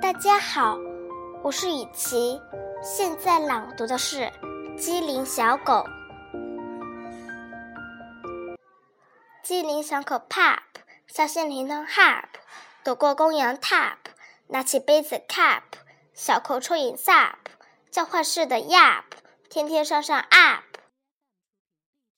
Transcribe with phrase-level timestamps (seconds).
[0.00, 0.78] 大家好，
[1.42, 2.40] 我是雨琪，
[2.82, 4.22] 现在朗读的是
[4.74, 5.86] 《机灵小狗》。
[9.42, 10.58] 机灵小狗 Pop
[11.06, 12.24] 小线铃铛 Hop，
[12.82, 13.96] 躲过公羊 Tap，
[14.48, 15.62] 拿起杯子 Cup，
[16.14, 17.34] 小口抽饮 Sup，
[17.90, 19.04] 叫唤式的 Yap，
[19.48, 20.67] 天天上上 Up。